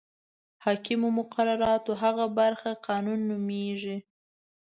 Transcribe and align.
حاکمو 0.63 1.09
مقرراتو 1.19 1.91
هغه 2.03 2.25
برخه 2.39 2.69
قانون 2.87 3.19
نومیږي. 3.29 3.97